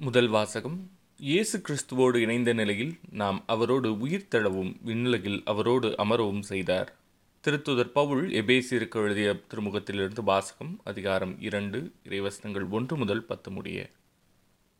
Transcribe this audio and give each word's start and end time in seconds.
முதல் 0.00 0.28
வாசகம். 0.28 0.76
இயேசு 1.20 1.56
கிறிஸ்துவோடு 1.58 2.16
இணைந்த 2.16 2.50
நிலையில் 2.52 2.90
நாம் 3.10 3.38
அவரோடு 3.46 3.98
உயிர் 3.98 4.26
தழவும் 4.30 4.72
விண்ணுலகில் 4.84 5.38
அவரோடு 5.44 5.88
அமரவும் 6.04 6.42
செய்தார். 6.42 6.90
திருத்துதர் 7.44 7.92
பவுல் 7.92 8.24
எபேசியருக்கு 8.40 8.98
எழுதிய 9.04 9.28
திருமுகத்திலிருந்து 9.50 10.24
வாசகம் 10.24 10.80
அதிகாரம் 10.84 11.34
இரண்டு 11.40 11.78
இறைவசனங்கள் 12.08 12.66
ஒன்று 12.68 12.96
முதல் 12.96 13.24
பத்து 13.24 13.50
முடிய. 13.50 13.78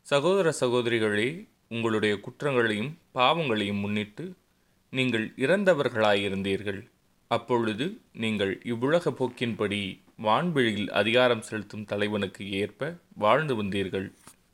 சகோதர 0.01 0.53
சகோதரிகளே 0.61 1.29
உங்களுடைய 1.67 2.15
குற்றங்களையும் 2.19 2.91
பாவங்களையும் 3.11 3.81
முன்னிட்டு 3.85 4.27
நீங்கள் 4.89 5.27
இறந்தவர்களாயிருந்தீர்கள். 5.37 6.81
அப்பொழுது 7.31 7.87
நீங்கள் 8.25 8.61
இவ்வுலக 8.63 9.15
போக்கின்படி 9.19 9.83
வான்வெளியில் 10.21 10.89
அதிகாரம் 11.01 11.41
செலுத்தும் 11.41 11.85
தலைவனுக்கு 11.85 12.43
ஏற்ப 12.61 12.95
வாழ்ந்து 13.15 13.63
வந்தீர்கள். 13.63 14.09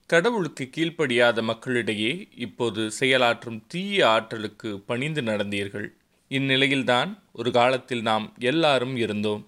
கடவுளுக்கு 0.05 0.69
கீழ்ப்படியாத 0.75 1.43
மக்களிடையே 1.43 2.27
இப்போது 2.35 2.91
செயலாற்றும் 2.99 3.61
தீய 3.67 4.09
ஆற்றலுக்கு 4.09 4.79
பணிந்து 4.79 5.21
நடந்தீர்கள். 5.21 5.87
இந்நிலையில்தான் 6.29 7.19
ஒரு 7.33 7.51
காலத்தில் 7.51 8.01
நாம் 8.01 8.33
எல்லாரும் 8.39 8.95
இருந்தோம். 8.95 9.47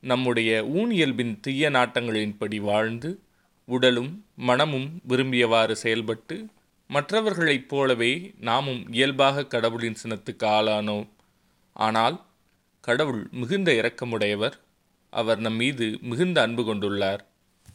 நம்முடைய 0.00 0.62
ஊனியல்பின் 0.74 1.40
தீய 1.40 1.70
நாட்டங்களின்படி 1.70 2.60
வாழ்ந்து 2.60 3.20
உடலும் 3.64 4.24
மனமும் 4.36 5.00
விரும்பியவாறு 5.08 5.72
செயல்பட்டு 5.72 6.46
மற்றவர்களைப் 6.88 7.68
போலவே 7.68 8.34
நாமும் 8.40 8.92
இயல்பாக 8.92 9.46
கடவுளின் 9.46 9.96
சினத்துக்கு 10.04 10.46
ஆளானோம். 10.46 11.08
ஆனால் 11.72 12.24
கடவுள் 12.80 13.28
மிகுந்த 13.30 13.72
இரக்கமுடையவர். 13.72 14.60
அவர் 15.10 15.38
நம் 15.38 15.54
மீது 15.54 15.98
மிகுந்த 16.00 16.42
அன்பு 16.42 16.74
கொண்டுள்ளார். 16.74 17.24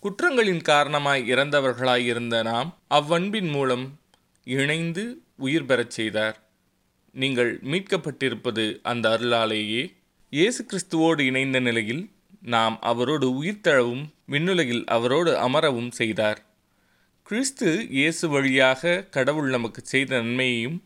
குற்றங்களின் 0.03 0.61
காரணமாய் 0.61 1.23
இறந்தவர்களாய் 1.33 2.05
இருந்த 2.05 2.41
நாம் 2.41 2.69
அவ்வன்பின் 2.87 3.49
மூலம் 3.49 3.99
இணைந்து 4.43 5.03
உயிர் 5.37 5.65
பெறச் 5.65 5.89
செய்தார். 5.89 6.37
நீங்கள் 7.11 7.59
மீட்கப்பட்டிருப்பது 7.63 8.65
அந்த 8.81 9.09
அருளாலேயே. 9.09 9.83
இயேசு 10.29 10.65
கிறிஸ்துவோடு 10.65 11.19
இணைந்த 11.19 11.59
நிலையில் 11.59 12.09
நாம் 12.41 12.81
அவரோடு 12.81 13.43
உயிர்த்தழவும் 13.43 14.03
விண்ணுலகில் 14.25 14.83
அவரோடு 14.85 15.49
அமரவும் 15.49 15.91
செய்தார். 15.91 16.41
கிறிஸ்து 17.23 17.87
இயேசு 17.89 18.29
வழியாக 18.29 19.01
கடவுள் 19.09 19.49
நமக்கு 19.49 19.81
செய்த 19.85 20.21
நன்மையையும் 20.21 20.83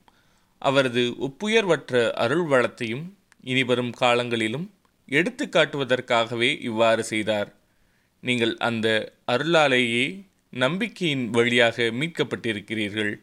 அவரது 0.59 1.03
ஒப்புயர்வற்ற 1.27 2.11
அருள் 2.11 2.47
வளத்தையும் 2.47 3.05
இனிவரும் 3.43 3.93
காலங்களிலும் 3.99 4.71
எடுத்து 5.05 5.45
காட்டுவதற்காகவே 5.45 6.61
இவ்வாறு 6.61 7.03
செய்தார். 7.03 7.49
நீங்கள் 8.27 8.53
அந்த 8.67 8.87
அருளாலேயே 9.33 10.05
நம்பிக்கையின் 10.63 11.25
வழியாக 11.37 11.87
மீட்கப்பட்டிருக்கிறீர்கள். 11.99 13.13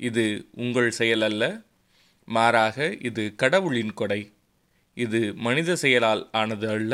இது 0.00 0.24
உங்கள் 0.64 0.90
செயல் 0.90 1.24
அல்ல. 1.28 1.44
மாறாக 2.28 2.76
இது 3.08 3.22
கடவுளின் 3.42 3.94
கொடை. 4.00 4.20
இது 4.96 5.20
மனித 5.46 5.76
செயலால் 5.76 6.22
ஆனது 6.40 6.66
அல்ல. 6.68 6.92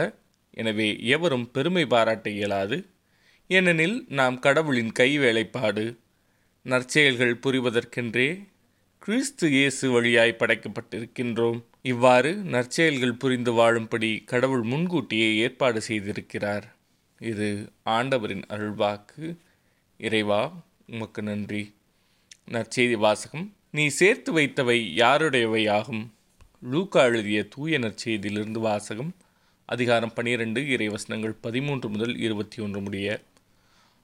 எனவே 0.60 0.88
எவரும் 1.14 1.46
பெருமை 1.50 1.84
பாராட்ட 1.86 2.26
இயலாது. 2.30 2.76
ஏனெனில் 3.50 3.96
நாம் 4.18 4.36
கடவுளின் 4.38 4.92
கை 4.92 5.10
வேலைப்பாடு 5.18 5.84
நற்செயல்கள் 6.66 7.34
புரிவதற்கென்றே 7.44 8.28
கிறிஸ்து 9.02 9.46
இயேசு 9.50 9.86
வழியாய் 9.90 10.40
படைக்கப்பட்டிருக்கின்றோம். 10.40 11.58
இவ்வாறு 11.82 12.30
நற்செயல்கள் 12.54 13.20
புரிந்து 13.22 13.52
வாழும்படி 13.52 14.12
கடவுள் 14.32 14.62
முன்கூட்டியே 14.62 15.28
ஏற்பாடு 15.36 15.80
செய்திருக்கிறார். 15.88 16.66
இது 17.30 17.48
ஆண்டவரின் 17.84 18.44
அருள்வாக்கு. 18.48 19.36
இறைவா 20.00 20.40
உமக்கு 20.86 21.22
நன்றி. 21.22 21.62
நற்செய்தி 22.50 22.96
வாசகம் 22.96 23.46
நீ 23.70 23.86
சேர்த்து 23.86 24.30
வைத்தவை 24.38 24.78
யாருடையவை 25.02 25.62
ஆகும் 25.70 26.02
லூக்கா 26.62 27.02
எழுதிய 27.02 27.44
தூய 27.44 27.78
நற்செய்தியிலிருந்து 27.78 28.60
வாசகம் 28.66 29.12
அதிகாரம் 29.66 30.12
பனிரெண்டு 30.12 30.60
இறைவசனங்கள் 30.60 31.34
பதிமூன்று 31.40 31.88
முதல் 31.88 32.14
இருபத்தி 32.18 32.62
ஒன்று 32.62 32.80
முடிய. 32.80 33.08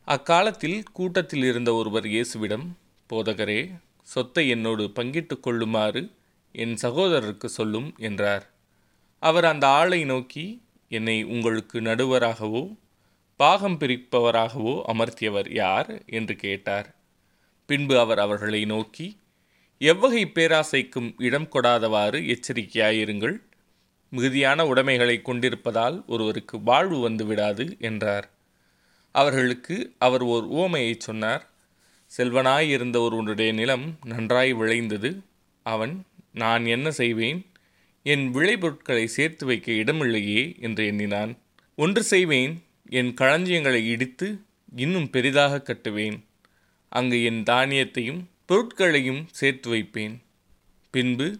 அக்காலத்தில் 0.04 0.82
கூட்டத்தில் 0.92 1.42
இருந்த 1.42 1.74
ஒருவர் 1.74 2.04
இயேசுவிடம் 2.04 2.66
போதகரே 3.10 3.60
சொத்தை 4.02 4.48
என்னோடு 4.48 4.84
பங்கிட்டு 4.96 5.40
கொள்ளுமாறு 5.40 6.10
என் 6.52 6.76
சகோதரருக்கு 6.82 7.46
சொல்லும் 7.58 7.94
என்றார். 7.98 8.46
அவர் 9.22 9.44
அந்த 9.44 9.66
ஆளை 9.66 10.04
நோக்கி 10.04 10.46
என்னை 10.88 11.22
உங்களுக்கு 11.24 11.80
நடுவராகவோ 11.80 12.62
பாகம் 13.40 13.78
பிரிப்பவராகவோ 13.78 14.82
அமர்த்தியவர் 14.86 15.52
யார் 15.54 16.02
என்று 16.06 16.36
கேட்டார். 16.36 16.94
பின்பு 17.66 17.98
அவர் 17.98 18.18
அவர்களை 18.18 18.64
நோக்கி 18.64 19.18
எவ்வகை 19.78 20.30
பேராசைக்கும் 20.34 21.14
இடம் 21.16 21.48
கொடாதவாறு 21.52 22.18
எச்சரிக்கையாயிருங்கள். 22.34 23.36
மிகுதியான 24.10 24.66
உடைமைகளை 24.66 25.22
கொண்டிருப்பதால் 25.22 26.04
ஒருவருக்கு 26.06 26.62
வாழ்வு 26.62 27.00
வந்து 27.00 27.26
விடாது 27.26 27.76
என்றார். 27.80 28.30
அவர்களுக்கு 29.12 29.94
அவர் 29.98 30.22
ஓர் 30.22 30.46
ஓமையை 30.52 30.94
சொன்னார். 30.98 31.50
செல்வனாய் 32.18 32.68
இருந்த 32.68 33.00
ஒருவனுடைய 33.00 33.52
நிலம் 33.52 33.98
நன்றாய் 34.04 34.52
விளைந்தது. 34.52 35.22
அவன் 35.62 36.04
நான் 36.32 36.66
என்ன 36.66 36.90
செய்வேன்? 36.90 37.46
என் 38.02 38.34
விளைபொருட்களை 38.34 39.04
சேர்த்து 39.04 39.46
வைக்க 39.46 39.72
இடமில்லையே 39.72 40.58
என்று 40.58 40.86
எண்ணினான். 40.86 41.38
ஒன்று 41.76 42.02
செய்வேன். 42.02 42.62
என் 42.92 43.14
களஞ்சியங்களை 43.14 43.88
இடித்து 43.88 44.40
இன்னும் 44.76 45.10
பெரிதாக 45.10 45.62
கட்டுவேன். 45.64 46.20
அங்கு 46.88 47.24
என் 47.24 47.42
தானியத்தையும் 47.42 48.24
பொருட்களையும் 48.46 49.26
சேர்த்து 49.30 49.70
வைப்பேன். 49.70 50.22
பின்பு 50.90 51.38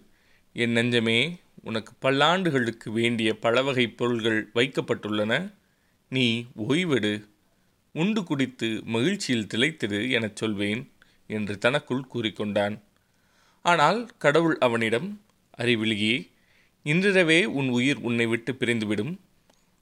என் 0.53 0.71
நெஞ்சமே 0.71 1.39
உனக்கு 1.65 1.93
பல்லாண்டுகளுக்கு 2.03 2.91
வேண்டிய 2.91 3.39
பலவகை 3.39 3.89
பொருள்கள் 3.89 4.51
வைக்கப்பட்டுள்ளன. 4.55 5.55
நீ 6.09 6.47
ஓய்வெடு. 6.69 7.29
உண்டு 7.93 8.25
குடித்து 8.25 8.81
மகிழ்ச்சியில் 8.85 9.47
திளைத்திடு 9.55 10.11
எனச் 10.11 10.37
சொல்வேன் 10.37 10.93
என்று 11.27 11.59
தனக்குள் 11.59 12.05
கூறிக்கொண்டான். 12.15 12.81
ஆனால் 13.63 14.11
கடவுள் 14.19 14.59
அவனிடம் 14.59 15.21
அறிவிலியே 15.59 16.31
இன்றிரவே 16.85 17.45
உன் 17.45 17.69
உயிர் 17.69 17.97
உன்னை 17.97 18.27
விட்டு 18.27 18.53
பிரிந்துவிடும். 18.53 19.17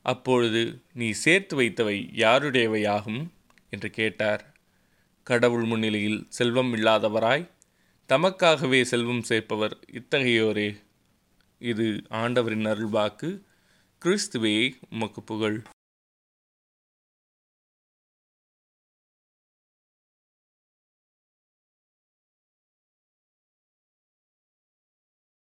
அப்பொழுது 0.08 0.82
நீ 0.92 1.10
சேர்த்து 1.10 1.60
வைத்தவை 1.60 2.08
யாருடையவையாகும்? 2.14 3.28
என்று 3.70 3.90
கேட்டார். 3.90 4.56
கடவுள் 5.22 5.64
முன்னிலையில் 5.64 6.26
செல்வம் 6.28 6.74
இல்லாதவராய் 6.74 7.50
தமக்காகவே 8.08 8.82
செல்வம் 8.82 9.22
சேர்ப்பவர் 9.28 9.80
இத்தகையோரே. 9.92 10.80
இது 11.58 12.02
ஆண்டவரின் 12.08 12.66
அருள்வாக்கு. 12.66 13.40
கிறிஸ்துவே 14.04 14.72
உமக்கு 14.90 15.22
புகழ். 15.22 15.62